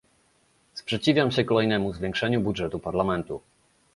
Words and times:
Sprzeciwiam 0.73 1.31
się 1.31 1.43
kolejnemu 1.43 1.93
zwiększeniu 1.93 2.41
budżetu 2.41 2.79
Parlamentu 2.79 3.41